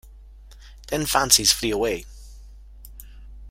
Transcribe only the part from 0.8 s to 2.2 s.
Then fancies flee away!